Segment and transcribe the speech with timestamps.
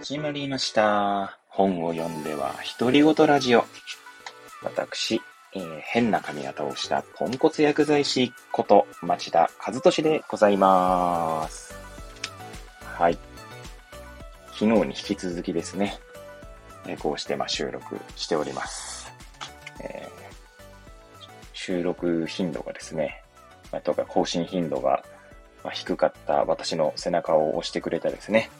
[0.00, 1.36] 始まりました。
[1.48, 3.64] 本を読んでは独り言ラジオ。
[4.62, 5.20] 私、
[5.54, 11.74] えー変な髪型をしたポンコツ薬剤師こと町田和俊でございます。
[12.84, 13.18] はい。
[14.52, 15.98] 昨日に引き続きですね、
[16.86, 18.95] えこうしてま収録しております。
[21.66, 23.24] 収録頻度がですね、
[23.72, 25.02] まあとか更新頻度が
[25.72, 28.50] 低かった私の背中を押してくれたですね、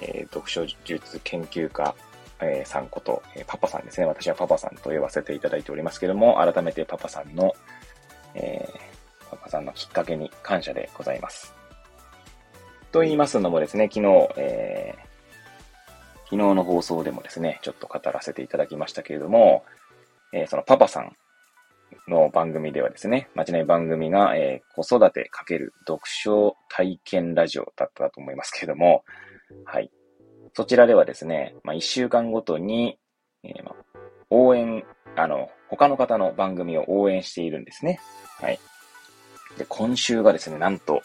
[0.00, 1.94] えー読書術研究家、
[2.40, 4.06] えーさんこと、えーパパさんですね。
[4.06, 7.54] 私はパパさんと呼ばせていただいておりますけども、改めてパパさんの、
[8.34, 11.54] えーパパさんのきっかけに感謝でございます。
[12.90, 15.10] と言いますのもですね、昨日、えー
[16.24, 19.64] 昨日の放送でもですね、ちょっと語らせていただきましたけれども、
[20.32, 21.16] えーそのパパさん
[22.08, 29.04] の番組ではですね、間違いない番組が、えー子育てかける読書体験ラジオだったと思いますけれども、
[29.64, 29.90] はい。
[30.54, 32.98] そちらではですね、まあ、一週間ごとに、
[33.42, 33.74] えーまあ
[34.32, 34.84] 応援、
[35.16, 38.00] あの、他の方の番組を応援しているんですね。
[38.40, 38.60] はい。
[39.58, 41.02] で、今週がですね、なんと、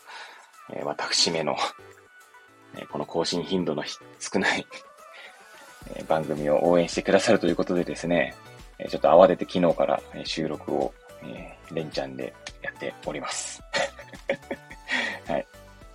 [0.73, 1.55] えー私めの、
[2.75, 4.65] えーこの更新頻度のひ少ない、
[5.95, 8.35] えー番組を応援してくださるということでですね、
[8.79, 13.63] えちょっと慌てて昨日から収録を、えー連チャンでやっております。
[15.27, 15.47] はい。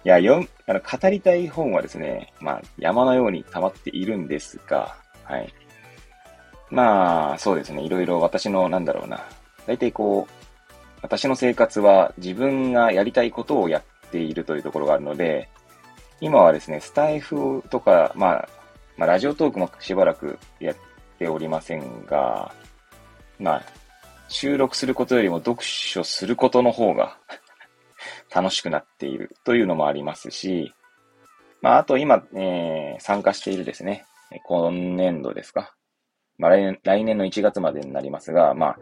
[0.04, 5.52] いや、読、あの、語りたい本はですね、まあ、山のように溜まっているんですが、はい。
[6.70, 9.24] まあ、そうですね、いろいろ私の、なんだろうな、
[9.66, 10.32] 大体こう、
[11.02, 15.48] 私の生活は自分がやりたいことをやっているというところがあるので、
[16.20, 18.48] 今はですね、スタイフとか、まあ、
[18.96, 20.76] まあ、ラジオトークもしばらくやっ
[21.18, 22.52] ておりませんが、
[23.40, 23.64] まあ、
[24.28, 27.18] 収録することよりも読書することの方が
[28.32, 30.72] 楽しくなっているというのもありますし、
[31.62, 34.04] まあ、あと今、えー参加しているですね、
[34.44, 35.74] 今年度ですか。
[36.36, 38.78] まあ来年、来年の1月までになりますが、まあ、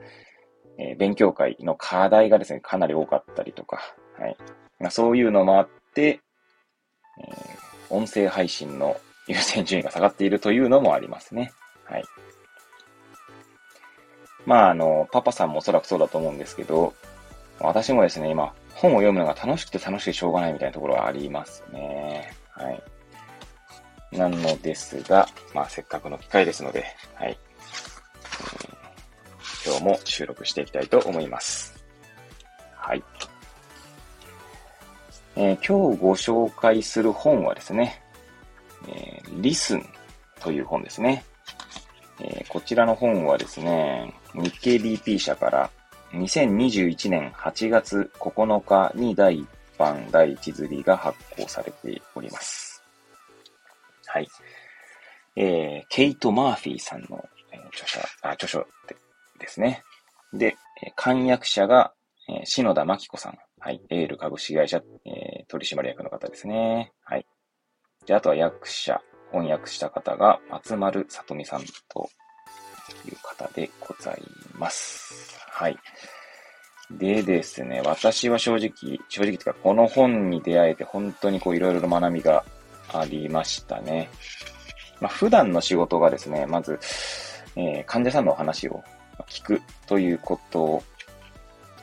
[0.78, 3.80] えー勉強会の課題がですね、かなり多かったりとか、
[4.18, 4.36] はい。
[4.80, 6.20] まあ、そういうのもあって、
[7.20, 11.52] えー音声配信の優先順位が下がっているというのもありますね。
[11.84, 12.04] はい。
[14.48, 16.94] まあ、あの、パパさんもおそらくそうだと思うんですけど、
[17.60, 22.32] 私もですね、今、本を読むのが楽しくて楽しくてしょうがないみたいなところがありますね。
[22.52, 22.82] はい。
[24.10, 27.38] なのですが、まあ、せっかくの機会ですので、はい。
[29.66, 31.84] 今日も収録していきたいと思います。
[32.74, 33.04] はい。
[35.36, 38.02] えー今日ご紹介する本はですね、
[38.88, 39.86] えー、リスン
[40.40, 41.22] という本ですね。
[42.20, 45.70] えーこちらの本はですね、日経 BP 社から
[46.12, 49.46] 2021年8月9日に第1
[49.78, 52.82] 版第1釣りが発行されております。
[54.06, 54.28] はい。
[55.36, 58.96] えーケイト・マーフィーさんの、え著者、あ、著書で
[59.38, 59.82] ですね。
[60.32, 61.92] で、えー漢訳者が、
[62.28, 63.38] えー篠田真紀子さん。
[63.60, 63.80] はい。
[63.90, 66.92] エール株式会社、えー取締役の方ですね。
[67.04, 67.26] はい。
[68.06, 69.00] で、あとは訳者、
[69.32, 72.10] 翻訳した方が松丸さとみさんと
[73.06, 74.22] いう方でござい
[74.58, 75.38] ます。
[75.50, 75.76] はい。
[76.90, 82.44] でですね、私は正直、正直というか、この本に出会えて本当にこういろいろ学びが
[82.92, 84.08] ありましたね。
[85.00, 86.78] まあ、普段の仕事がですね、まず、
[87.56, 88.82] えー患者さんのお話を
[89.28, 90.82] 聞くということ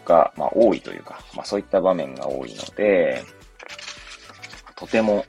[0.06, 3.24] が、まあ、多いというか、まあ、そういった場面が多いので、
[4.76, 5.26] とても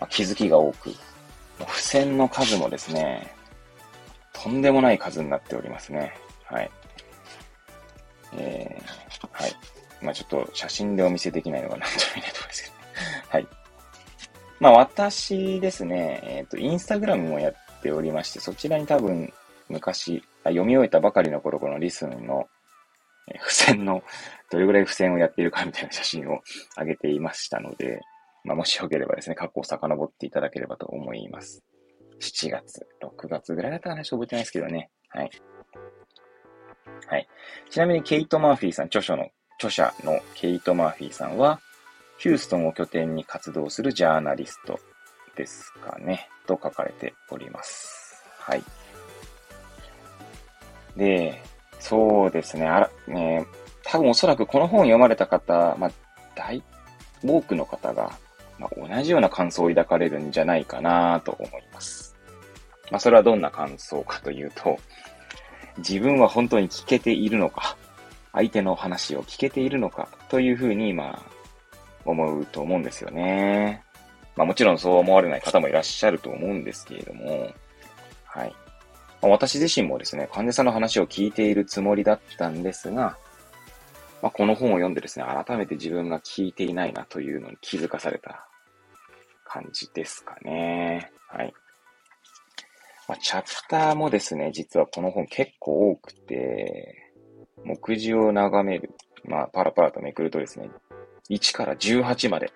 [0.00, 0.90] まあ気づきが多く、
[1.60, 3.34] 付箋の数もですね、
[4.32, 6.12] とんでもない数になっておりますね。
[6.44, 6.70] はい。
[8.36, 9.52] えー、はい。
[10.02, 12.74] まあちょっと写真でお見せできないのがなんとも言えないところですけど。
[13.30, 13.48] はい。
[14.60, 19.32] まあ私ですね、えっ、と、インスタグラムもやっておりまして、そちらに多分
[19.68, 22.48] 昔、あ読み終えたばかりの頃このリスンの、
[23.28, 24.02] え付箋の、
[24.50, 26.42] どれぐらい付箋をやっているかみたいな写真を
[26.76, 28.02] 上げていましたので、
[28.44, 31.64] まあもしよければですね、過去を遡っていただければと思います。
[32.20, 34.90] 7月、6月ぐらいだったかなちょっと覚えてないですけどね。
[35.08, 35.30] はい。
[37.06, 37.28] はい。
[37.70, 41.60] ちなみにケイト・マーフィーさん、著書の、著者のケイト・マーフィーさんは、
[42.18, 44.78] ヒューストンを拠点に活動するジャーナリスト
[45.36, 48.22] ですかね、と書かれております。
[48.38, 48.62] はい。
[50.96, 51.42] で、
[51.80, 53.46] そうですね、あら、ね、
[53.84, 55.90] 多分おそらくこの本を読まれた方、まあ、
[56.34, 56.62] 大、
[57.24, 58.12] 多くの方が、
[58.58, 62.16] まあ、同じような感想を抱かれるんじゃないかなと思います。
[62.90, 64.78] まあ、それはどんな感想かというと、
[65.78, 67.76] 自分は本当に聞けているのか、
[68.32, 71.34] 相手の話を聞けているのかというふうに、まあ、
[72.04, 73.82] 思うと思うんですよね。
[74.36, 77.50] まあもちろんそう思われない方もいらっしゃると思うんですけれども、
[78.24, 78.54] はい。
[79.22, 83.16] まあ、私自身もですね、患者さんの話を聞いているつもりだったんですが、
[84.24, 88.48] まあ、この本を読んでですね、改めて自分が聞いていないなというのに気づかされた
[89.44, 91.12] 感じですかね。
[91.28, 91.52] はい。
[93.06, 97.12] まあ、チャプターもですね、実はこの本結構多くて、
[97.64, 98.94] 目次を眺める、
[99.26, 100.70] まあ、パラパラとめくるとですね、
[101.28, 102.50] 1から18まで。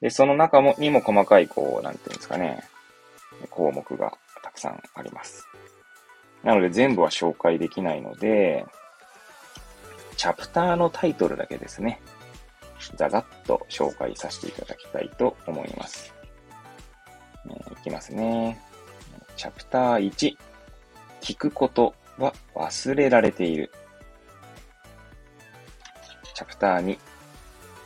[0.00, 2.62] で、その中も、にも細かい、こう、なんていうんですかね、
[3.50, 5.48] 項目がたくさんあります。
[6.44, 8.64] なので全部は紹介できないので、
[10.18, 12.00] チャプターのタイトルだけですね、
[12.96, 16.12] ざざっと紹介させていただきたいと思います。
[17.46, 18.60] えー、いきますね。
[19.36, 20.36] チャプター1、
[21.20, 23.70] 聞くことは忘れられている。
[26.34, 26.98] チャプター2、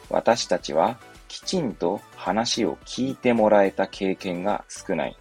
[0.08, 5.16] 私たちはきちんと話を聞いてもらえた経験が少ない。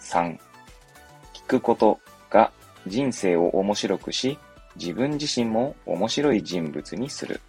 [0.00, 0.38] 3、
[1.34, 1.98] 聞くこと
[2.30, 2.52] が
[2.86, 4.38] 人生を面白くし、
[4.78, 7.40] 自分自身も面白い人物にする。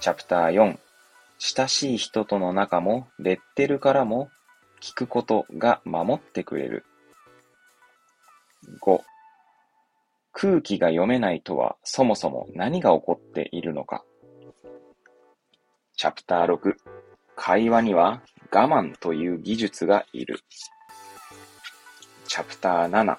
[0.00, 0.78] チャプター4、
[1.38, 4.28] 親しい人との仲もレッテルからも
[4.82, 6.84] 聞くことが守ってくれる。
[8.82, 9.00] 5、
[10.32, 14.04] 空気が読めないとはそもそも何が起こっているのか。
[15.96, 16.74] チャプター6、
[17.34, 18.20] 会話には
[18.52, 20.40] 我慢という技術がいる。
[22.26, 23.18] チャプター7、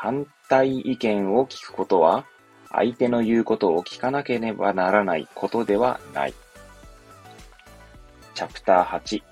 [0.00, 2.24] 反対意見を聞くことは
[2.70, 6.34] 相手の言うことを聞かなければならないことではない。
[8.32, 9.22] チャプター8、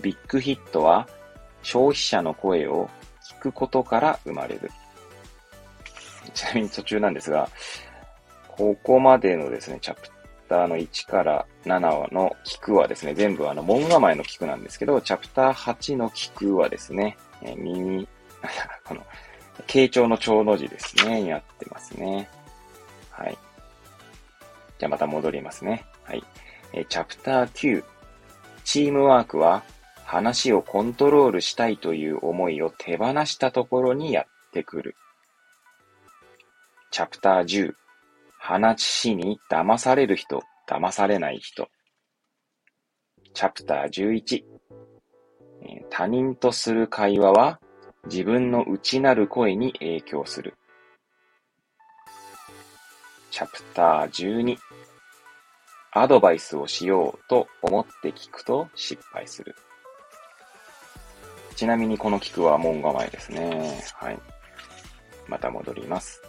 [0.00, 1.08] ビッグヒットは
[1.64, 2.88] 消費者の声を
[3.28, 4.70] 聞くことから生まれる。
[6.32, 7.50] ちなみに途中なんですが、
[8.46, 10.08] ここまでのですね、チャプ
[10.48, 18.06] ターの1から7の聞くはですね、全部あの、門構えの聞くなんですけど、チャプター8の聞くはですね、え耳、
[18.84, 19.04] この、
[19.66, 22.28] 傾聴の長の字ですね、になってますね。
[23.10, 23.38] はい。
[24.78, 25.84] じゃあまた戻りますね。
[26.04, 26.22] はい。
[26.72, 27.84] えチャプター9。
[28.64, 29.62] チームワークは
[30.04, 34.96] 話をコントロールしたいという思いを手放したところにやってくる。
[36.90, 37.74] チャプター10。
[38.38, 41.68] 話に騙される人、騙されない人。
[43.34, 44.44] チャプター11。
[45.90, 47.60] 他人とする会話は
[48.06, 50.54] 自分の内なる声に影響する。
[53.30, 54.56] チャプター12
[55.92, 59.54] アドバイスをしようと思って聞くと失敗する。
[61.54, 63.82] ちなみにこの聞くは門構えですね。
[63.94, 64.18] はい。
[65.26, 66.22] また戻ります。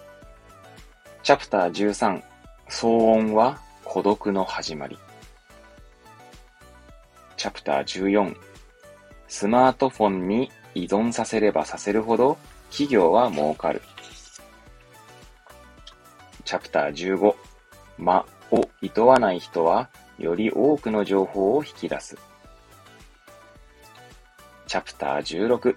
[1.21, 2.23] チャプター13
[2.69, 4.97] 騒音は孤独の始まり。
[7.35, 8.35] チャプター14
[9.27, 12.37] スマートフォンに依存させればさせるほど
[12.69, 13.81] 企業は儲かる。
[16.45, 17.35] チャプター15、
[17.97, 22.17] 間を厭わない人は、より多くの情報を引き出す。
[24.67, 25.75] チャプター16、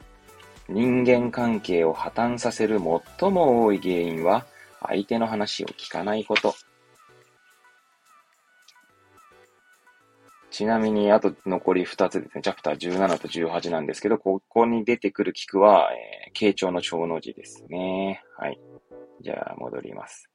[0.69, 2.79] 人間関係を破綻させる
[3.19, 4.47] 最も多い原因は、
[4.87, 6.55] 相手の話を聞かないこと。
[10.51, 12.43] ちなみに、あと残り2つですね。
[12.43, 18.23] チャプター17と18なんですけど、ここに出てくる聞くは、えー、傾聴の長の字ですね。
[18.37, 18.59] はい。
[19.23, 20.29] じゃあ、戻ります。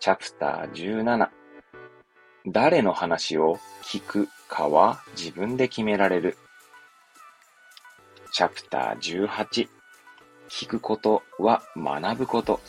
[0.00, 1.28] チャプター17
[2.46, 6.36] 誰の話を聞くかは自分で決められる。
[8.32, 9.68] チャプター18
[10.48, 12.60] 聞くことは学ぶこと。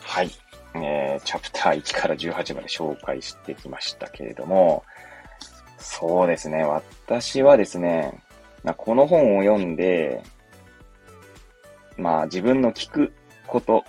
[0.00, 0.30] はい。
[0.74, 4.84] えー、チャプター1から18まで紹介してきましたけれども、
[5.78, 6.64] そうですね。
[6.64, 8.22] 私はですね、
[8.62, 10.22] まこの本を読んで、
[11.96, 13.12] まあ自分の聞く
[13.46, 13.84] こと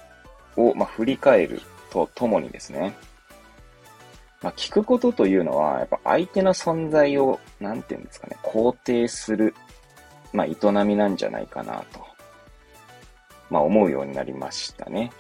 [0.58, 2.96] を、まあ、振り返るとともにですね、
[4.42, 9.56] まあ、聞くことというのは、やっぱ相手の存在を、なんていうんですかね、肯定する、
[10.34, 12.06] まあ、営みなんじゃないかなと、
[13.50, 15.12] まあ、思うようになりましたね。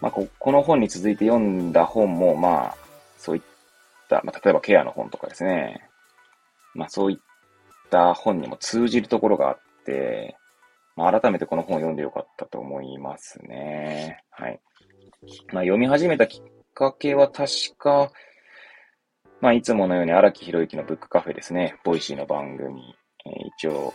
[0.00, 2.76] まあ、ここの本に続いて読んだ本も、まあ、
[3.18, 3.42] そういっ
[4.08, 5.88] た、まあ、例えばケアの本とかですね、
[6.74, 7.18] まあ、そういっ
[7.90, 10.36] た本にも通じるところがあって、
[10.96, 14.22] まあ、改めてこの本を読んでよかったと思いますね。
[14.30, 14.60] はい。
[15.52, 16.42] まあ、読み始めたきっ
[16.74, 18.10] かけは確か、
[19.40, 21.76] まあ、いつものように荒木博行のブックカフェですね。
[21.84, 22.94] Voicy の番組。
[23.26, 23.94] えー、一応、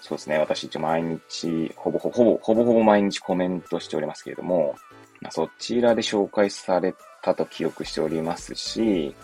[0.00, 0.38] そうですね。
[0.38, 4.76] 私一応毎日、ほぼほぼ、ほぼほぼ毎日コメントしておりますけれども、
[5.30, 9.14] そちらで紹介されたと記憶しておりますし、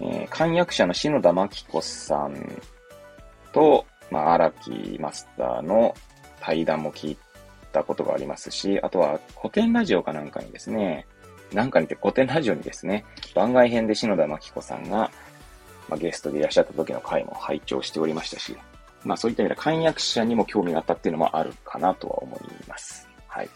[0.00, 2.60] えー、漢訳者の篠田真紀子さん
[3.52, 5.94] と、まあ、荒木マスターの
[6.40, 7.18] 対談も聞い
[7.72, 11.06] たことがありますし、あとは古典ラジオかなんかにですね、
[11.52, 13.04] なんかにて古典ラジオにですね、
[13.34, 15.10] 番外編で篠田真紀子さんが、
[15.88, 18.56] まあ、ゲストでいらっしゃった時の回も拝聴しておりましたし、
[19.04, 23.08] まあそういった意味では漢訳者にも興味があったっていうのもあるかなとは思います。
[23.26, 23.48] はい。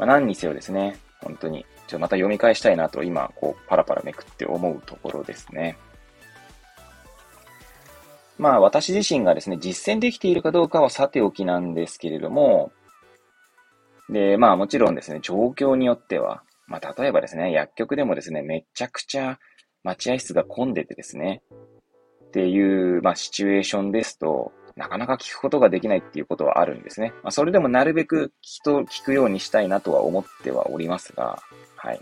[0.00, 5.76] まあ何にせよですね、本当に、ちょっとまた読み返したいなと今、こう、パラパラめくって思うところですね。
[8.38, 12.72] まあ私自身がですね、実践できているかどうかはさておきなんですけれども、
[14.08, 19.38] で、まあもちろんですね、状況によっては、まあ例えばですね、薬局でもですね、めちゃくちゃ
[19.84, 21.42] 待合室が混んでてですね、
[22.24, 27.12] っていう、まあシチュエーションですと、なかなか聞くことができないっていうことはあるんですね。
[27.22, 31.42] まあそれでもなるべく人聞くようにしたいなとは思ってはおりますが、
[31.76, 32.00] はい。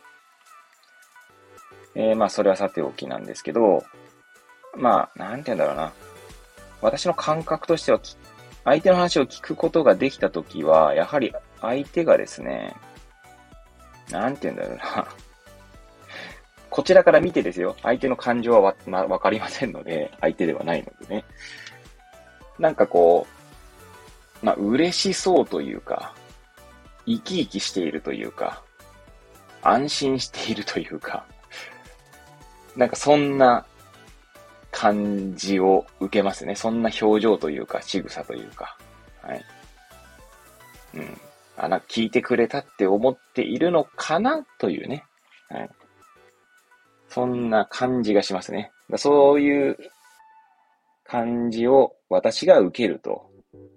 [1.97, 3.83] えー、まあそれはさておきなんですけど、
[4.77, 5.93] まあ、なんて言うんだろうな。
[6.81, 8.01] 私の感覚としては、
[8.65, 12.77] 相手の話を聞くことができたときは、やはり相手がですね、
[14.11, 15.09] なんて言うんだろうな。
[16.71, 17.75] こちらから見てですよ。
[17.83, 21.25] 相手の感情はわ、わかりませんので、相手ではないのでね。
[22.59, 23.27] なんかこ
[24.43, 26.15] う、まあ、嬉しそうというか、
[27.07, 28.63] 生き生きしているというか、
[29.63, 31.25] 安心しているというか、
[32.77, 33.67] なんかそんな
[34.71, 36.55] 感じを受けますね。
[36.55, 38.77] そんな表情というか、仕草というか。
[39.23, 39.45] はい。
[40.95, 41.21] うん。
[41.57, 45.05] あ、なんか、聞いてくれたって思っているのかなというね。
[45.49, 45.71] はい。
[47.09, 48.71] そんな感じがしますね。
[48.97, 49.77] そういう
[51.05, 53.31] 感じを私が受けると、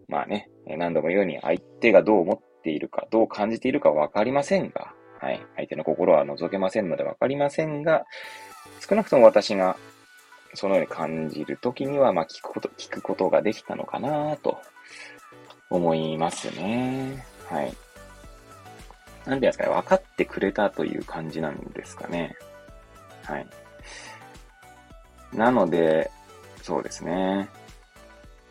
[0.07, 5.41] まあね、何度も言うように相手がどう思っているか、どう感じているかわかりませんが、はい。
[5.55, 8.05] 相手の心は覗けませんのでわかりませんが、
[8.79, 9.77] 少なくとも私が
[10.53, 14.59] そのように感じるときには、まあ、聞くこと、聞くことができたのかなと
[15.69, 17.25] 思いますね。
[17.49, 17.65] はい。
[17.65, 22.35] なんていうんですかね、分かってくれたという感じなんですかね。
[23.23, 23.47] はい。
[25.33, 26.11] なので、
[26.61, 27.47] そうですね。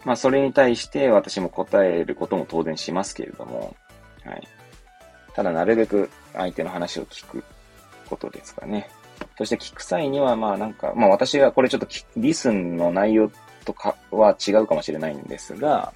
[0.04, 3.76] まあ、それに対して私も答えることも当然しますけれども、
[4.24, 4.48] はい。
[5.34, 7.44] ただ、なるべく相手の話を聞く
[8.08, 8.90] ことですかね。
[9.36, 13.30] そして聞く際には、まあなんか、まあ私がこれちょっとリスンの内容
[13.64, 15.92] とかは違うかもしれないんですが、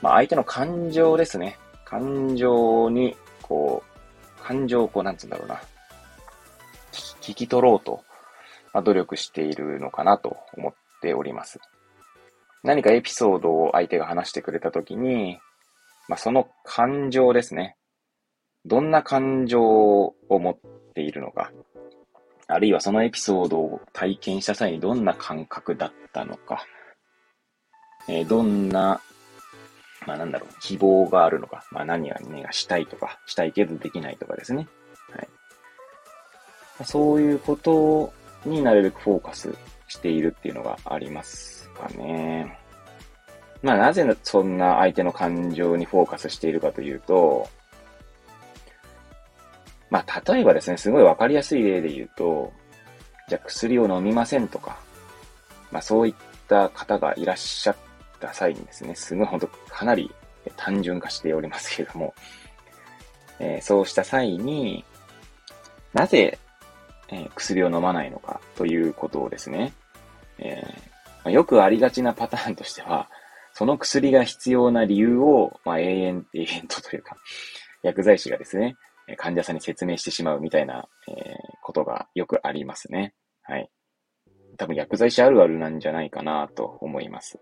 [0.00, 1.58] まあ相手の感情ですね。
[1.84, 5.60] 感情に、こう、感情をこう、なんつうんだろうな。
[7.20, 8.02] 聞き取ろうと、
[8.72, 11.60] まあ、努力しているのかなと思っております。
[12.62, 15.38] 何かエピソードを相手が話してくれたときに、
[16.08, 17.76] まあ、その感情ですね。
[18.64, 20.58] どんな感情を持っ
[20.94, 21.50] ているのか。
[22.46, 26.66] あるいはそのエピソードを体験した際にどんな感覚だったのか、
[28.08, 29.00] えー、どんな、
[30.06, 32.20] まあなんだろう、希望があるのか、まあ何が、
[32.52, 34.68] したいとか、したいけどできないとかですね。
[35.10, 35.28] はい。
[36.84, 38.12] そういうこと
[38.44, 39.54] になるべくフォーカス
[39.88, 42.58] しているっていうのがありますかね。
[43.62, 47.48] まあなぜそんな相手の感情にフォーカスしているかというと、
[49.92, 52.50] まあ、例えばですね、すごいわかりやすい例で言うと、
[53.28, 54.78] じゃあ薬を飲みませんとか、
[55.70, 56.14] まあ、そういっ
[56.48, 57.76] た方がいらっしゃっ
[58.18, 60.10] た際にですね、すごい本当かなり
[60.56, 62.14] 単純化しておりますけれども、
[63.38, 64.82] えー、そうした際に、
[65.92, 66.38] なぜ、
[67.08, 69.74] えー、薬を飲まないのかということをですね、
[70.38, 70.91] えー、
[71.30, 73.08] よくありがちなパターンとしては、
[73.54, 77.16] その薬が必要な理由を、まあ、永遠、永遠とというか、
[77.82, 78.76] 薬剤師がですね、
[79.16, 81.14] 患者さんに説明してしまうみたいな、えー、
[81.62, 83.14] ことがよくありますね。
[83.42, 83.68] はい。
[84.56, 87.38] 多分薬剤師あるあるなんじゃないかなと思います。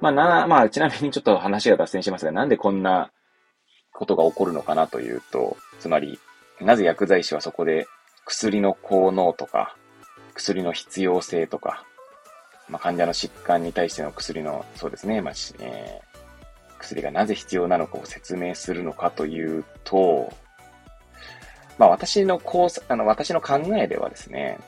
[0.00, 3.10] まあな、まあちなみにちょっと話が脱線しますが、なんでこんな
[3.92, 6.18] ことが起こるのかなというと、つまり、
[6.60, 7.86] なぜ薬剤師はそこで
[8.24, 9.76] 薬の効能とか、
[10.34, 11.84] 薬の必要性とか、
[12.68, 16.00] まあ、患者の疾患に対しての薬の、そうですね、まあ、え
[16.78, 20.32] 薬がなぜ必要なのかを説明するのかというと、
[21.78, 24.58] まあ私のこう、あの、私の考えではですね、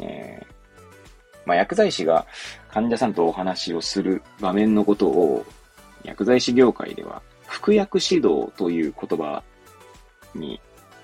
[0.00, 0.46] えー、
[1.46, 2.26] まあ薬剤師が
[2.68, 5.44] 患者さんとお話をする場面のことを、
[6.02, 9.42] 薬剤師業界では、服薬指導という言葉
[10.34, 10.60] に、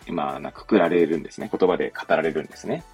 [0.08, 1.50] まあ、くくられるんですね。
[1.50, 2.84] 言葉で語られるんですね。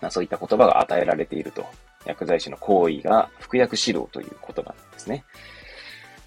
[0.00, 1.64] まあ、そういった言葉が与えられていると
[2.04, 5.24] 薬剤師の行為が服薬指導という言葉ですね。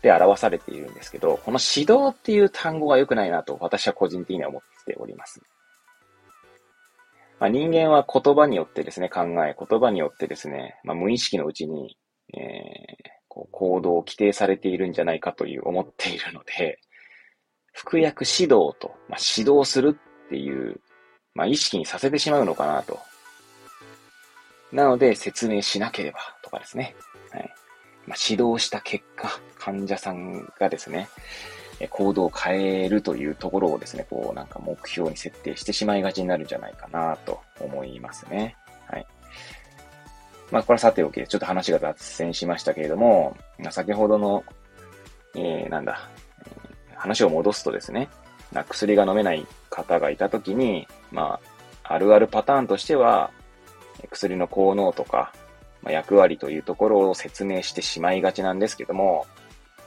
[0.02, 5.42] で表されているんですけど、この指導っていう単語が良くないなと私は個人的には思っております。
[7.40, 11.98] まあ、人間は言葉によってですね、考え、言葉によってですね、まあ、無意識のうちに、
[12.34, 12.42] えー、
[13.30, 16.80] こう行動を規定されているんじゃないかという思っているので、
[17.72, 20.82] 服薬指導と、まあ、指導するっていう、
[21.34, 23.00] まあ、意識にさせてしまうのかなと。
[24.72, 26.96] なので、説明しなければとかですね。
[27.32, 27.54] はい。
[28.08, 31.10] まあ、指導した結果、患者さんがですね、
[31.90, 38.58] 行動を変えるというところをですね、こうなんか目標に設定してしまいがちになるんじゃないかなと思いますね。
[38.88, 39.08] はい。
[40.52, 43.38] まあ、これはさておき、ちょっと話が脱線しましたけれども、
[43.72, 44.44] 先ほどの、
[45.36, 46.10] えー、なんだ、
[46.96, 48.10] 話を戻すとですね、
[48.68, 51.40] 薬が飲めない方がいたときに、ま
[51.84, 53.32] あ、あるあるパターンとしては、
[54.08, 55.34] 薬の効能とか、
[55.82, 59.25] まあ、役割というところを説明してしまいがちなんですけども、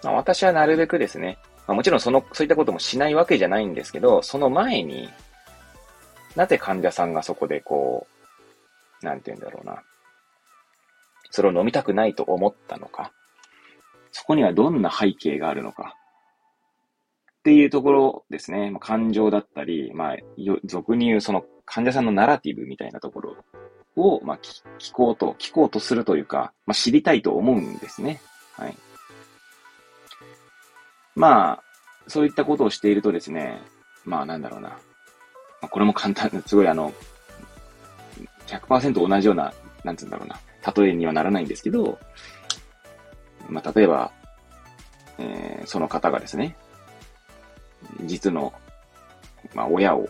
[0.03, 5.09] まあ、私はなるべくですね、まあ、もちろんその、そういったこともしないわけじゃないんですけど、その前に、
[6.35, 8.07] なぜ患者さんがそこでこ
[9.03, 9.83] う、なんて言うんだろうな。
[11.31, 13.13] それを飲みたくないと思ったのか。
[14.11, 15.97] そこにはどんな背景があるのか。
[17.41, 18.73] っていうところですね。
[18.81, 20.17] 感情だったり、まあ、
[20.65, 23.37] 俗に言うその患者さんのナラティブみたいなところ
[23.97, 24.39] を、まあ、
[24.79, 28.21] 聞こうと、聞こうとするというか、まあ、知りたいと思うんですね。
[28.57, 28.77] はい。
[31.15, 31.63] まあ、
[32.07, 33.61] そういったことをしているとですね、
[34.05, 34.71] まあなんだろうな。
[34.71, 34.77] ま
[35.63, 36.93] あ、これも簡単、すごいあの、
[38.47, 39.53] 100%同じような、
[39.85, 40.41] なんつうんだろうな、
[40.75, 41.99] 例えにはならないんですけど、
[43.49, 44.13] まあ例えば、
[45.19, 46.57] えー、その方がですね、
[48.05, 48.53] 実の、
[49.55, 50.09] まあ親を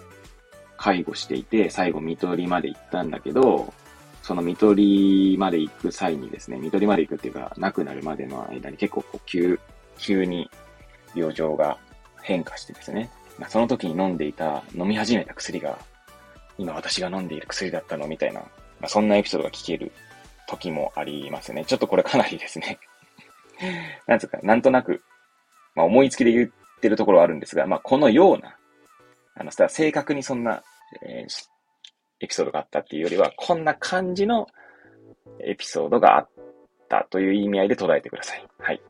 [0.83, 3.73] 介護していて、最後、見取りまで行ったんだけど、
[4.21, 9.61] その見取りまで行く際にですね、見取りまで行くっていうか、亡くなるまでの間に結構こう急、
[9.97, 10.51] 急に
[11.15, 11.79] 病状が
[12.21, 15.79] 変化してですね、ま、その時に飲んでいた、飲み始めた薬が、
[16.59, 18.47] 今私が飲んでいる薬だったのみたいな、ま
[18.87, 19.92] あ、そんなエピソードが聞ける
[20.49, 21.64] 時もありますね。
[21.64, 22.81] ちょっとこれかなりですね
[24.09, 25.05] なんつうか、なんとなく、
[25.77, 28.57] まあ、思いつきで言ってるところはあるんですが、まあ、このような、
[29.37, 30.64] あの、正確にそんな、
[31.02, 31.48] えー、
[32.20, 34.46] エピソードがあったっていうよりは、こんな感じの
[35.40, 36.28] エピソードがあっ
[36.88, 38.46] たという意味合いで捉えてください。
[38.59, 38.83] はい。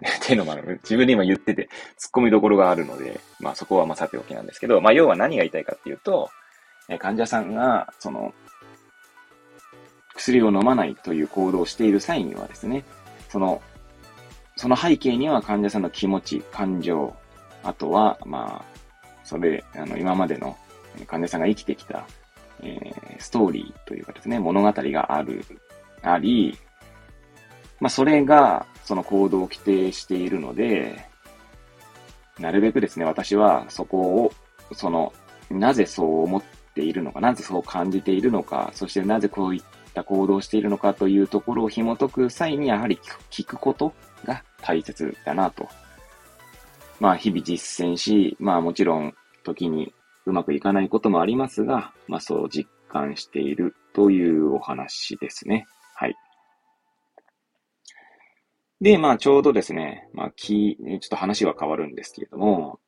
[0.04, 6.30] っていうのもあの、自分で今言ってて、突っ込みどころがあるので、まあそこはまあさておきなんですけど、まあ要は何が言いたいかっていうと、
[6.88, 8.32] え患者さんが、その、
[10.14, 12.84] 薬を飲まないという行動をしている際にはですね、
[13.28, 13.60] その、
[14.56, 17.14] その背景には患者さんの気持ち、感情、
[17.62, 20.56] あとは、まあ、それ、あの、今までの
[21.06, 22.06] 患者さんが生きてきた、
[22.62, 25.44] えー、ストーリーというかですね、物語がある、
[26.02, 26.58] あり、
[27.80, 31.06] まあ、それが、その行動を規定しているので、
[32.38, 34.32] なるべくですね、私はそこを、
[34.72, 35.12] その、
[35.50, 36.42] なぜそう思っ
[36.74, 42.98] ているのか、なぜそう感じているのか、そしてなぜこういった行動をしているのかというところを紐解く際に、やはり
[43.30, 43.92] 聞くこと
[44.24, 45.68] が大切だなと。
[47.00, 49.92] まあ、日々実践し、まあもちろん時に
[50.26, 55.66] うまくいかないこともありますが、まあそう実感しているというお話ですね。
[55.94, 56.16] はい。
[58.80, 62.80] で、まあ、ちょうどですね、まあ、き、ちょっと話は変わるんですけれども、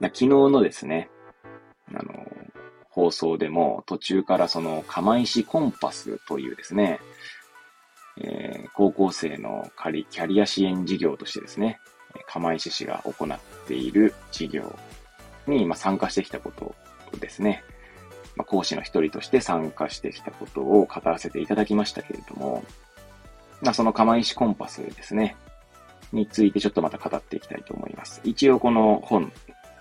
[0.00, 1.08] 昨日のですね、
[1.94, 2.26] あの、
[2.90, 7.00] 放送でも途中からその釜石コンパスというですね、
[8.18, 11.78] えー、高校生のキャリア支援事業としてですね、
[12.26, 14.76] 釜石市が行っている事業
[15.46, 16.74] に、まあ、参加してきたこと
[17.18, 17.62] ですね、
[18.36, 22.64] まあ、講師の一人として参加してきたことを語らせていただきましたけれども、
[23.62, 25.36] まあ、その釜石コンパスですね、
[26.12, 28.20] についてちょっとまた語っていきたいと思います。
[28.24, 29.32] 一応この本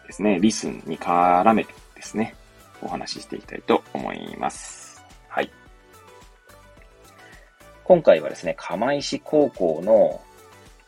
[0.07, 2.35] ですね、リスンに絡めてですね、
[2.81, 5.03] お話ししていきたいと思います。
[5.27, 5.51] はい。
[7.83, 10.21] 今回はですね、釜石高校の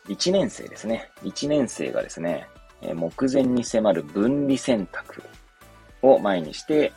[0.07, 1.09] 1年生ですね。
[1.23, 2.47] 1年生がですね、
[2.95, 5.23] 目前に迫る分離選択
[6.01, 6.93] を前にして、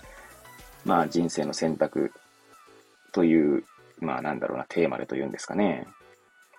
[0.84, 2.12] まあ人生の選択
[3.12, 3.64] という
[4.00, 5.86] まあなんだろうな、テーマでというんですかね。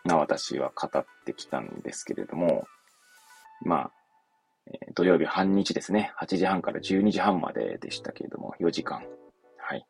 [0.04, 2.68] な私は語ってきたんですけれども、
[3.62, 3.92] まあ、
[4.68, 6.12] え、土曜日半日ですね。
[6.20, 9.04] 8時半から12時半まででしたけれども、4時間。
[9.58, 9.86] はい。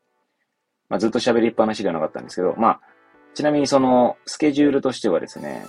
[0.90, 2.82] まあずっと喋りっぱなしではなかったんですけど、まあ、
[3.34, 5.66] ちなみにそのスケジュールとしてはですね、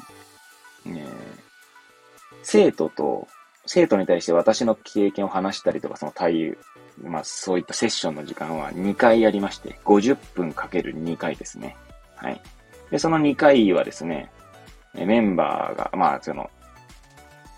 [0.86, 1.04] えー、
[2.42, 3.26] 生徒と、
[3.66, 6.54] 生徒に対して私の経験を話したりとか、その対応、
[7.02, 11.76] まあそういったセッションの時間は2回やりまして、50分かける2回ですね。
[12.16, 12.40] はい。
[12.90, 14.30] で、その2回はですね、
[14.94, 16.50] メンバーが、まあ、その、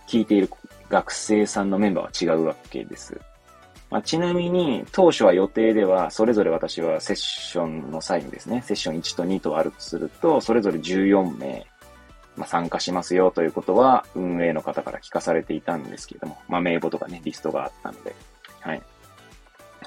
[0.09, 0.51] 聞いている
[0.89, 3.21] 学生さんのメンバーは違うわけです。
[3.91, 11.67] まあ、ちなみに、当初は予定では、それぞれ私はセッションの際にですね、セッション1と2とあるとすると、それぞれ14名、
[12.39, 18.15] まあ、参加しますよということは、運営の方から聞かされていたんですけれども、まあ、名簿とかね、リストがあったので、
[18.61, 18.83] はい。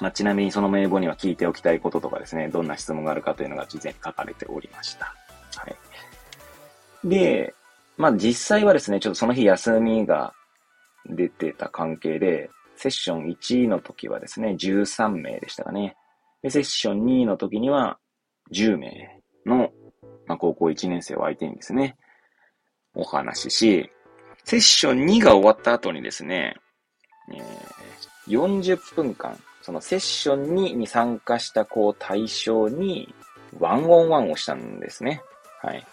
[0.00, 5.14] まあ、ちなみにその名簿には聞いておきたいこととかですね、どんな質問があるかというのが事前に書かれておりました。
[5.56, 7.08] はい。
[7.08, 7.54] で、
[7.96, 10.34] まあ、実際はですね、ちょっとその日休みが
[11.06, 15.96] 出てた関係で、セッション1の時はですね、13名でしたかね。
[16.42, 17.98] で、セッション2の時には
[18.52, 19.70] 10名の、
[20.26, 21.96] まあ、高校1年生を相手にですね、
[22.94, 23.90] お話しし、
[24.44, 26.56] セッション2が終わった後にですね、
[27.32, 33.14] えー、40分間、そのセッション2に参加した子を対象に、
[33.58, 35.22] ワンオンワンをしたんですね。
[35.60, 35.86] はい。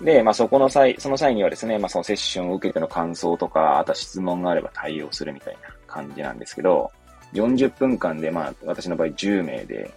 [0.00, 6.90] で、まあ、そこの際、その際にはですね、まあ、そのセッションを受けての感想とか、あとは質問があれば対応するみたいな感じなんですけど、
[7.32, 9.90] 40分間で、まあ、私の場合10名で、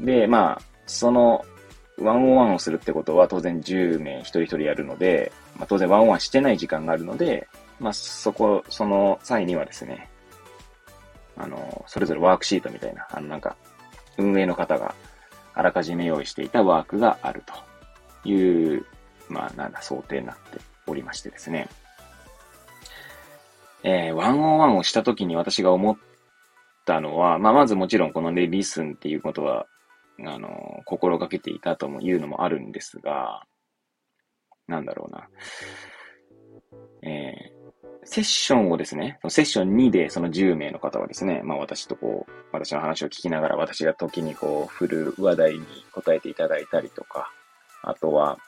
[0.00, 1.44] で、まあ、その、
[1.98, 7.48] ワンオンワンをするってことは当然10名一人一人やるので、まあ、当然ワンオンワンしてない時間があるので、
[7.80, 10.08] まあ、そこ、その際にはですね、
[11.36, 13.56] あの、それぞれワークシートみたいな、あの、なんか、
[14.18, 14.94] 運営の方が
[15.54, 17.66] あらかじめ用意していたワークがあると。
[18.26, 18.84] いう、
[19.28, 21.68] まあ、なんだ、想定になっておりましてですね。
[23.82, 25.96] えー、ワンオンワンをしたときに私が思っ
[26.84, 29.66] たのは、まあ、まずもちろんこのね、リスンっていうことは、
[30.24, 33.44] あの、心がけていたというのもあるんですが、
[34.66, 35.28] なんだろうな。
[37.02, 47.32] えー、セッションをですね、セッション2でその10名の方はですね、まあ私とこう、私の話を聞きながら私が時にこう、振る話題に答えていただいたりとか、
[47.82, 48.38] あとは、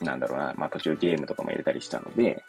[0.00, 2.42] なんだろうな、まあ途中ゲームとかも入れたりしたので、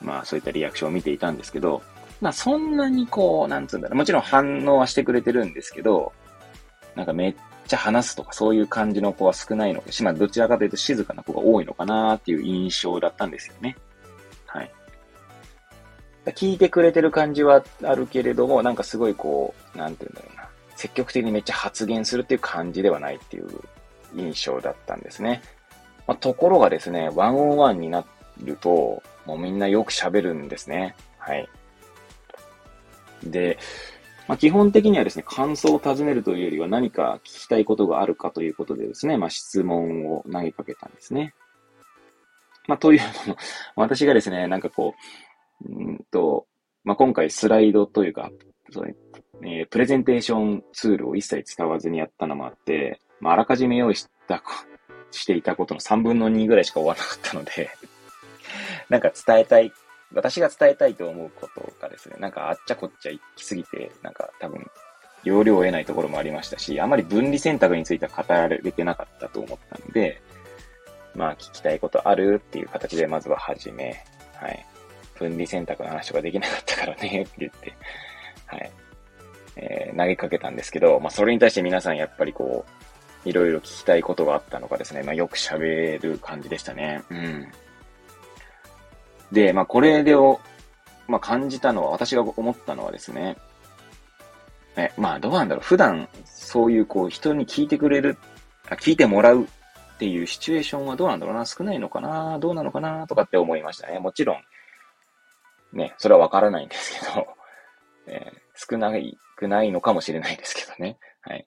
[0.00, 1.82] まあそういったリアクションを見ていたんですけど、
[2.20, 6.12] まあそんなにこう、なんつうんだろう、もちろん反応はしてくれてるんですけど、
[6.94, 7.34] なんかめっ
[7.72, 13.76] ちゃ話すとかそういう感じの子は少ないので、まあどちらかというと静かな子が多いのかなっていう印象だったんですよね。
[14.46, 14.70] はい。
[16.26, 20.48] 聞いてくれてる感じはあるけれども、なんかすごいこう、なんて言うんだろうな。
[20.76, 23.48] 積極的にめっちゃ発言するっていう感じではないっていう
[24.14, 25.42] 印象だったんですね。
[26.06, 28.04] まあ、ところがですね、ワンオンワンにな
[28.42, 30.94] ると、もうみんなよく喋るんですね。
[31.18, 31.48] はい。
[33.24, 33.58] で、
[34.28, 41.34] まあ、基本的にはですね、感想を尋ねるというよりは何か聞きたいことがあるかということでですね、まあ、質問を投げかけたんですね。
[42.68, 43.38] まあ、というのも、
[43.76, 44.94] 私がですね、なんかこ
[45.64, 46.46] う、うんと、
[46.84, 48.30] まあ、今回スライドというか、
[48.70, 48.94] そうね、
[49.42, 54.42] えー、プレゼンテーションツールを一切使わずにやったのもあって、まあ、あらかじめ用意した、
[55.10, 57.70] していたことの3分の2ぐらいしか終わらなかったので
[58.88, 59.72] なんか伝えたい、
[60.14, 64.70] 私が伝えたいと思うことがですね、なんかあっちゃこっちゃ行き過ぎて、なんか多分、
[65.24, 70.20] 容量を得ないところもありましたし、あまり分離選択については語られてなかったと思ったので、
[71.14, 74.66] まあ聞きたいことあるっていう形でまずは始め、はい。
[75.18, 77.72] 分離選択の話とかできなかったからね って言って、
[78.46, 78.70] はい。
[79.56, 87.02] えー、投げかけたんですけど、まあそれに対して皆さんやっぱりこう、いろいろ聞きたいことがあったのかですね、まあ、よく喋る感じでしたね。
[87.10, 87.48] うん。
[89.32, 90.40] で、まあ、これでを、
[91.08, 93.36] まあ、感じたのは、私が思ったのはですね、
[94.76, 95.64] え、まあ、どうなんだろう。
[95.64, 98.16] 普段、そういう、こう、人に聞いてくれる、
[98.68, 99.46] あ聞いてもらうっ
[99.98, 101.44] ていうシチュエーションはどうなんだろうな。
[101.44, 103.98] 少ないのかなどうなのかなとかって思いましたね。
[103.98, 107.26] もちろん、ね、それはわからないんですけど、
[108.08, 110.98] えー、少ない、少ないのかもしれないですけどね。
[111.22, 111.46] はい。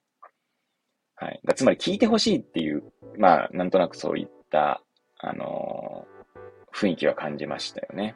[1.16, 1.42] はい。
[1.56, 2.84] つまり聞いてほしいっていう、
[3.18, 4.82] まあ、なんとなくそういった、
[5.20, 6.06] あの、
[6.76, 8.16] 雰囲気は感じましたよね。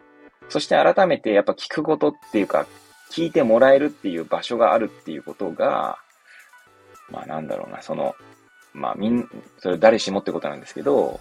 [0.50, 2.68] そして改めてやっぱ聞くことっていうか、
[3.12, 5.98] 聞いてもらえるっていう場所があるっていうことが、
[7.10, 8.16] まあなんだろうな、その、
[8.74, 9.28] まあみん、
[9.60, 11.20] それ誰しもってことなんですけど、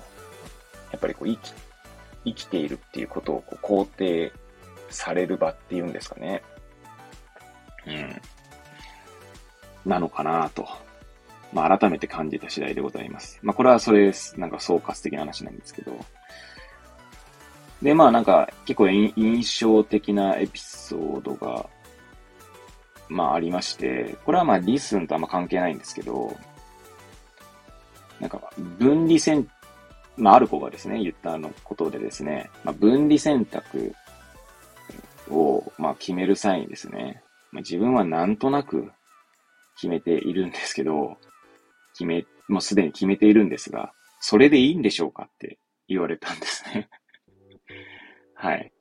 [0.90, 1.52] やっぱりこう生き、
[2.24, 4.32] 生きているっていうことをこう肯定
[4.90, 6.42] される場っていうんですかね。
[7.86, 8.20] うん。
[9.86, 10.66] なのかなと。
[11.52, 13.38] まあ、改めて感じた次第でございます。
[13.42, 15.92] まあ、これはそれ、なんか総括的な話なんですけど。
[17.82, 21.68] で、まあ、なんか、結構印象的なエピソードが、
[23.08, 26.36] まあ、ありまして、これはまあ、リスンとあんま関係ないんですけど、
[28.20, 28.40] なんか、
[28.78, 29.48] 分離選、
[30.16, 33.94] まあ、ある子がですね、言ったのことでですね、まあ、分離選択
[35.30, 38.90] を、まあ、決める際にですね、まあ、自分はなんとなく
[39.76, 41.16] 決めているんですけど、
[41.92, 46.88] 決めもうすでに決めているんですが、それでいいんでしょうかって言われたんですね。
[48.38, 48.72] はい。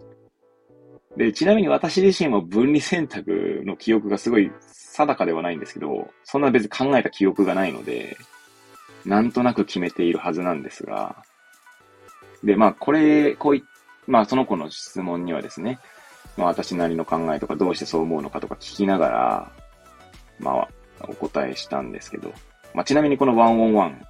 [1.18, 8.16] で、ちなみに私自身も分離選択の記憶がすごい定かではないんですけど、そんな別に考えた記憶がないので、
[9.04, 11.24] なんとなく決めているはずなんですが、
[12.44, 13.64] で、まあ、これ、こうい、
[14.06, 15.80] まあ、その子の質問にはですね、
[16.38, 19.52] まあ、私なりの考えとかどうしてそう思うのかとか聞きながら、
[20.40, 20.68] まあ、
[21.08, 22.32] お答えしたんですけど、
[22.76, 24.06] まあ、ちなみにこのワンオンワン、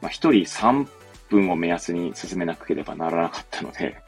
[0.00, 0.86] まあ、一人3
[1.28, 4.00] 分を目安に進めなければならなかったので、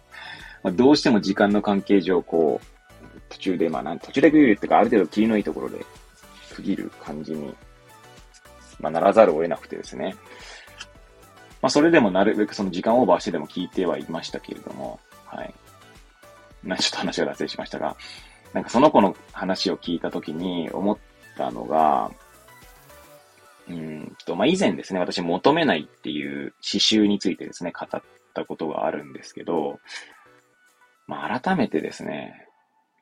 [0.64, 5.84] まあ、どうしても時間の関係上、こう、途中で、まあ、なん、途中で区切るっていうか、ある程度切りのいいところで
[6.56, 7.54] 区切る感じに、
[8.80, 10.16] まあ、ならざるを得なくてですね。
[11.60, 15.54] まあ、それでもなるべくその時間オーバーしてでも聞いてはいましたけれども、はい。
[16.62, 17.96] な、ちょっと話が脱線しましたが、
[18.54, 20.98] なんかその子の話を聞いたときに思っ
[21.36, 22.10] たのが、
[23.68, 28.02] うんと、まあ、以前ですね、私求めないっていう刺繍についてですね、語っ
[28.34, 29.78] たことがあるんですけど、
[31.06, 32.48] まあ、改めてですね、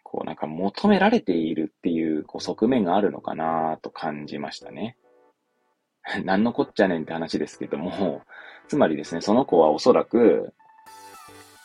[0.02, 4.96] こうなんか求められているっていうこう側面があるのかなと感じましたね。
[6.24, 8.22] 何のこっちゃねんって話ですけども、
[8.68, 10.52] つまりですね、その子はおそらく、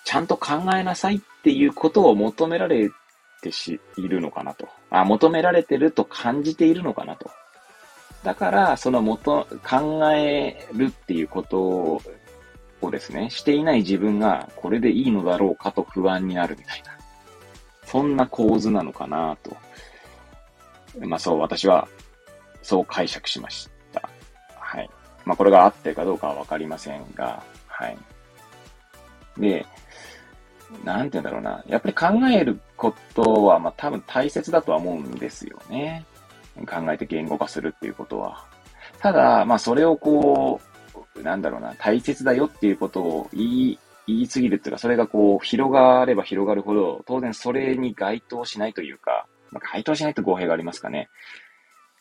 [0.05, 2.89] ちゃんと考えなさいっていうことを求められ
[3.41, 4.67] てし、いるのかなと。
[4.89, 7.29] あ、求められてると感じているのかなと。
[8.23, 12.01] だから、その元、考えるっていうこと
[12.81, 16.97] をですね、していない自分がこれでいいのだろうかと不安になるみたいな。
[17.85, 19.55] そんな構図なのかなと。
[20.99, 21.87] まあそう、私は
[22.61, 24.09] そう解釈しました。
[24.55, 24.89] はい。
[25.25, 27.97] まあこれが合ってるかどうかはわかりませんが、はい。
[29.37, 29.65] で、
[30.83, 31.63] なんて言うんだろうな。
[31.67, 36.05] やっぱり考えることは、まあ多分大切だとは思うんですよね。
[36.65, 38.45] 考えて言語化するっていうことは。
[38.99, 40.76] ただ、まあそれをこう、
[41.23, 51.09] なんだろうな、大切だよっていうことを言い、言いすぎるっていうか、それがこう、広がれば広がるほど、当然それに該当しないというか、まあ、該当しないと語弊がありますかね。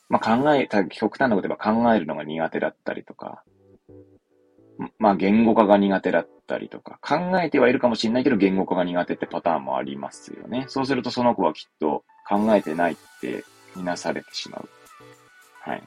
[0.08, 3.42] まあ考え、極端なこと言えば考えるのが苦手だったりとか、
[4.98, 10.66] まあ言語化が苦手だったりとか、考えてはいるかもしれないけど言語化が苦手ってパターンもありますよね。
[10.68, 14.68] そうするとその子はきっと考えてないってみなされてしまう。
[15.60, 15.82] はい。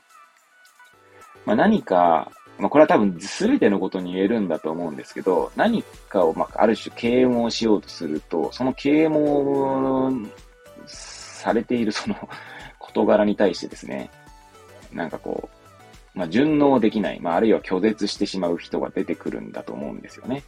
[1.45, 10.11] まあ、何か、まあ、これは多分全てのことに言えるんだと思うんですけど、何かを、まあ、ある種啓蒙しようとすると、その啓蒙
[10.85, 12.15] されているその
[12.77, 14.09] 事柄に対してですね、
[14.91, 15.49] なんかこ
[16.15, 20.43] う、まあ、順応できない、まあ、あるいは拒絶してしまう人が出てくるんだと思うんですよね。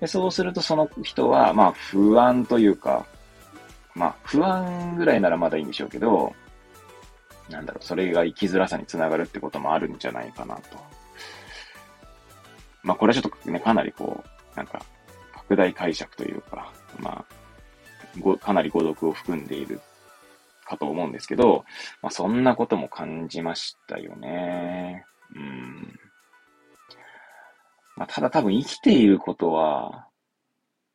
[0.00, 3.06] でそうするとその人は、まあ、不安というか、
[3.94, 6.34] まあ、不安ぐらいならまだいいんでしょうけど、
[7.48, 11.05] なんだろう、それが生きづらさにつながるってこともあるんじゃないかなと。
[12.86, 14.80] まあこれはちょっとね、かなりこう、なんか、
[15.34, 17.24] 拡大解釈というか、まあ、
[18.20, 19.80] ご、かなり誤読を含んでいる
[20.64, 21.64] かと思うんですけど、
[22.00, 25.04] まあそんなことも感じましたよね。
[25.34, 25.98] うん。
[27.96, 30.06] まあただ多分生きていることは、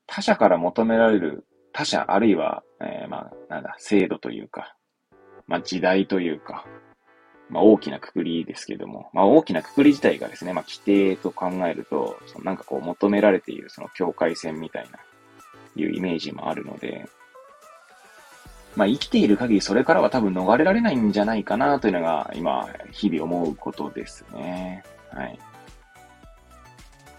[0.08, 4.76] 他者から求められる、他者あるいは、えー、まあ、なんだ、制度というか、
[5.48, 6.66] まあ、時代というか、
[7.52, 15.00] まあ、大きなくくりですけども、まあ、大きなくくり自体がですね、まあ、規定と考えると、そのなんかこう求められているその境界線みたいな、
[15.76, 17.08] いうイメージもあるので、
[18.76, 24.84] まあ、生きている限りそれからは多分逃れられないんじゃないかなというのが、今、日々思うことですね。
[25.12, 25.38] はい。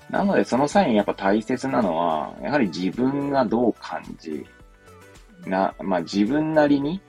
[0.08, 4.46] なので、その際にやっぱ大切なのは、やはり自分がどう感じ、
[5.46, 7.02] な、まあ自分なりに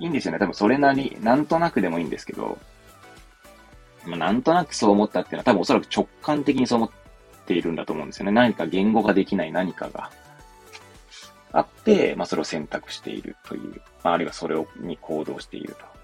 [0.00, 0.38] いいんですよね。
[0.38, 2.58] 多分それなり、なんとなくでもいいんですけど、
[4.08, 6.90] まあ、なんとなくそう思ったっていうのは多分おそらく直感的にそう思っ
[7.46, 8.32] ているんだと思うんですよね。
[8.32, 10.10] 何か言語ができない何かが
[11.52, 15.98] あって、まあそれを選択しているという、まあ、あるいはそれをに行動していると。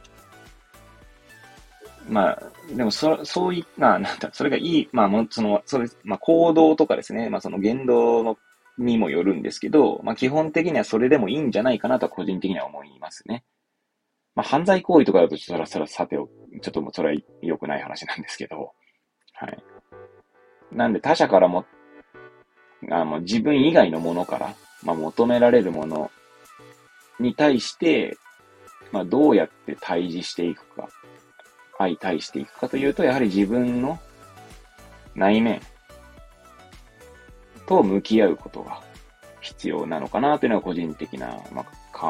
[2.08, 2.42] まあ、
[2.74, 8.38] でもそ、そういった、なんだ、それがいい、まあ、もその、それ、まあ、行動とかですね、まあ、その言動の、
[8.76, 13.44] にもよるんですけど、まあ、基本的にはそれでもいいんじゃないかなと個人的には思いますね。
[14.34, 16.26] まあ、犯罪行為とかだと、そらそらさてお、
[16.60, 18.72] ちょっともうそれは良くない話なんですけど、
[19.34, 19.64] はい。
[20.72, 21.64] なんで他者からも、
[22.90, 26.10] あの自分以外のものから、まあ、求められるもの
[27.20, 28.16] に対して、
[28.92, 30.88] まあ、どうやって対峙していくか、
[31.78, 33.98] 相対していくかというと、やはり自分の
[35.14, 35.60] 内面
[37.66, 38.80] と向き合うことが
[39.40, 42.08] 必要なのかなというのが個人的な、まあ、考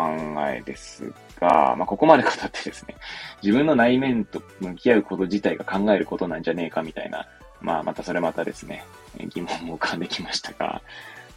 [0.49, 2.97] えですが、まあ、ここまで語ってですね、
[3.43, 7.27] 自分の内面と向き合うこと自体が考えることなんじゃねえかみたいな
[7.65, 8.85] まあ、またそれまたですね、
[9.31, 10.83] 疑問も浮かんできましたが、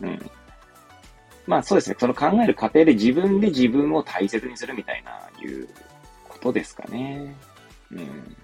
[0.02, 0.32] うん。
[1.48, 5.70] まあそうですね、その考える過程で自分で自分を大切にするみたいな、いう
[6.28, 7.34] ことですかね。
[7.92, 8.36] うん。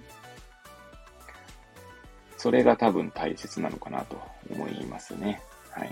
[2.38, 4.18] それが多分大切なのかなと
[4.50, 5.42] 思いますね。
[5.72, 5.92] はい。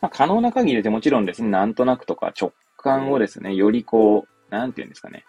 [0.00, 5.24] まあ可能な限りでもちろんですね、なんとなくとか直感をですね、よりこう、なんていうんですかね、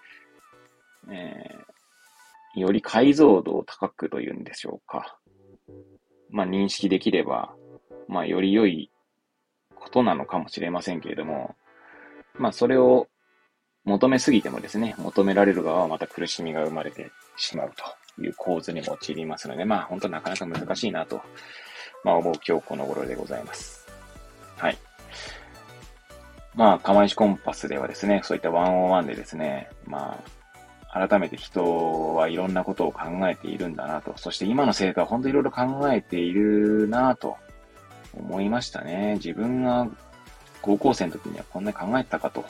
[1.09, 5.17] えー、より解像度を高くというんでしょうか。
[6.29, 7.53] まあ認識できれば、
[8.07, 8.91] まあより良い
[9.75, 11.55] ことなのかもしれませんけれども、
[12.37, 13.07] まあそれを
[13.85, 17.71] 求めすぎてもですね、求められる側はまた苦しみが生まれてしまう
[18.17, 21.21] という構図に陥りますので、まあ本当なかなか難しいなと、
[22.03, 23.78] まあ思う今日この頃でございます。
[24.59, 24.77] はい。
[26.55, 30.21] まあ、釜石コンパスではですね、そういったワンオンワンでですね、ま
[30.91, 37.37] あ、改めて人はいろんなことを考えているんだなと、そして今の成果は本当いろいろ考えているなと
[38.13, 39.13] 思いましたね。
[39.15, 39.87] 自分が
[40.61, 42.43] 高校生の時にはこんなに考えてたかと。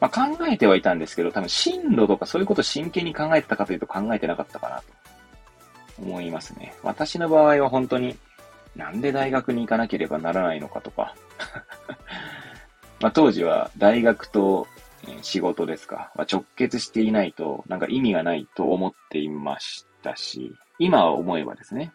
[0.00, 4.82] まあ、考えてはいたんですけど、多分進路とかそういうことを真剣に考えてたかというと考えてなかったかなと
[6.02, 6.74] 思いますね。
[6.82, 8.16] 私の場合は本当に
[8.76, 11.14] なんで大学に行かなければならないのかとか
[13.00, 14.68] まあ、当時は大学と
[15.22, 21.92] 仕事ですか、まあ、直結していないとなんか意味がないと思っていましたし、今は思えばですね、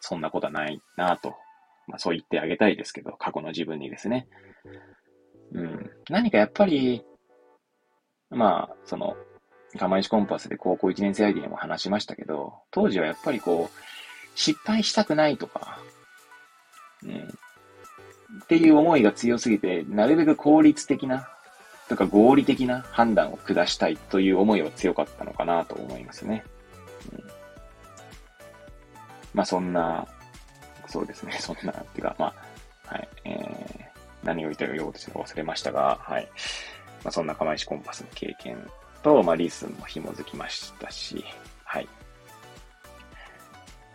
[0.00, 1.36] そんなことはないなと
[1.90, 4.28] まあそう言ってあげたいですけど、過去の自分にですね。
[5.52, 5.90] うん。
[6.08, 7.04] 何かやっぱり、
[8.30, 9.16] まあ、その、
[9.76, 13.99] 釜石コンパスで高校1年生 ID でも話しましたけど、当時はやっぱりこう、
[14.34, 15.78] 失敗したくないとか、
[17.02, 17.38] うん。
[18.42, 21.28] っていう思いが強すぎて、なるべく効率的な、
[21.88, 26.44] とか合理的な判断を下したいという思いは強かったのかなと思いますね。
[27.12, 27.24] うん、
[29.34, 30.06] まあそんな
[30.90, 31.32] そうですね。
[31.40, 32.34] そんな、っていうか、ま
[32.86, 36.28] あ、はい、えー、何を言ったか言おうとしたか忘れましたが、はい。
[37.04, 38.68] まあ、そんな釜石コンパスの経験
[39.02, 41.24] と、まあ、リースも紐づきましたし、
[41.64, 41.88] はい。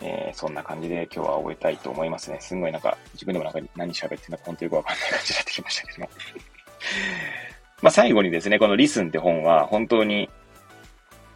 [0.01, 2.37] えー、そんな感じで今日は終えたいと思いますね。
[2.41, 6.09] すんごいなんか、自分でもなんか何喋ってんだか本当よくわかんない感じになってきましたけども。
[7.81, 10.29] まあ最後にですね、このリスンって本は本当に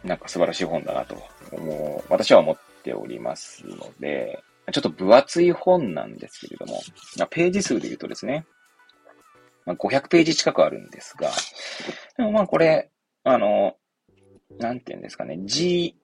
[0.04, 1.16] なんか素晴らしい本だなと
[1.52, 4.42] 思う、私は思っておりますので、
[4.72, 6.80] ちょっと分厚い本なんですけれども、
[7.30, 8.46] ページ数で言うとですね、
[9.66, 11.30] まあ、500ページ近くあるんですが、
[12.16, 12.90] でもまあこれ、
[13.24, 13.76] あの、
[14.58, 15.94] なんて言うんですかね、字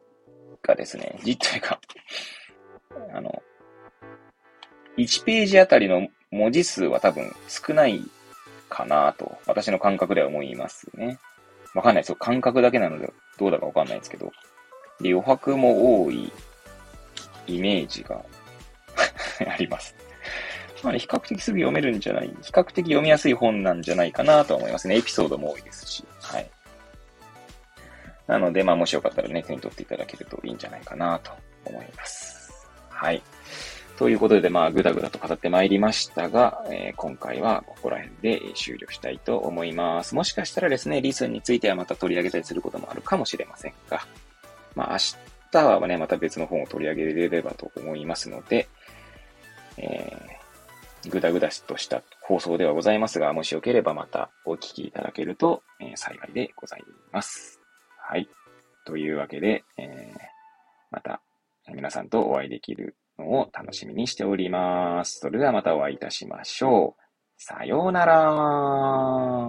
[0.63, 1.81] がですね、字というか、
[3.13, 3.43] あの、
[4.97, 8.01] 1ページあたりの文字数は多分少ない
[8.69, 11.19] かなと、私の感覚では思いますね。
[11.75, 12.15] わかんないです。
[12.15, 14.33] 感覚だけなので、どうだかわかんないですけど。
[15.01, 16.33] で、余白も多い
[17.47, 18.25] イメージが
[19.47, 19.95] あります。
[20.83, 24.97] まあね、比較的すぐ読めるんじゃない、比較的読みやすい本なんじゃないかなと思いますね。
[24.97, 26.05] エピソードも多いですし。
[26.21, 26.51] はい。
[28.27, 31.33] なので、まあ、もしよかったらね、手に取っていただけるといいんじゃないかなと
[31.65, 32.36] 思います。
[32.97, 33.23] はい。
[33.99, 40.15] ということで、まあ、ぐだぐだと語ってまいりましたが、えー、今回はここら辺で終了したいと思います。
[40.15, 44.07] もしかしたらですね、リスンについてはまた取り上げたりすることもあるかもしれませんが、
[44.75, 44.99] まあ、明
[45.51, 48.69] 日はね、また別の本を取り上げれればと思いますので、
[49.79, 57.61] えー、ぐだぐだとした放送ではございますが、もしよければまたお聞きいただけると、えー、幸いでございます。
[57.99, 58.29] はい。
[58.85, 60.19] というわけで、えー、
[60.91, 61.23] また
[61.75, 65.19] 皆さんとお会いできるのを楽しみにしております。
[65.21, 67.03] それではまたお会いいたしましょう。
[67.37, 69.47] さようなら。